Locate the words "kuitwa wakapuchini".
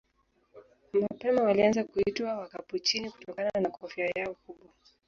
1.83-3.09